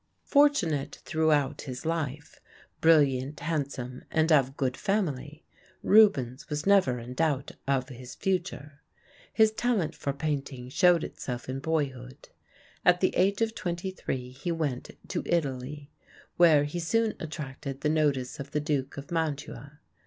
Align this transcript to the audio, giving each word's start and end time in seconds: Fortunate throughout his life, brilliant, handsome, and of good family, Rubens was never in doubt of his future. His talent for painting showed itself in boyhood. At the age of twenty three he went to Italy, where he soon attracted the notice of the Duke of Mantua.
Fortunate 0.25 0.99
throughout 1.05 1.61
his 1.61 1.85
life, 1.85 2.39
brilliant, 2.79 3.39
handsome, 3.41 4.03
and 4.09 4.31
of 4.31 4.57
good 4.57 4.75
family, 4.75 5.45
Rubens 5.83 6.49
was 6.49 6.65
never 6.65 6.97
in 6.97 7.13
doubt 7.13 7.51
of 7.67 7.89
his 7.89 8.15
future. 8.15 8.81
His 9.31 9.51
talent 9.51 9.93
for 9.93 10.11
painting 10.11 10.69
showed 10.69 11.03
itself 11.03 11.47
in 11.47 11.59
boyhood. 11.59 12.29
At 12.83 12.99
the 12.99 13.15
age 13.15 13.43
of 13.43 13.53
twenty 13.53 13.91
three 13.91 14.31
he 14.31 14.51
went 14.51 14.89
to 15.09 15.21
Italy, 15.27 15.91
where 16.35 16.63
he 16.63 16.79
soon 16.79 17.13
attracted 17.19 17.81
the 17.81 17.89
notice 17.89 18.39
of 18.39 18.49
the 18.49 18.59
Duke 18.59 18.97
of 18.97 19.11
Mantua. 19.11 19.81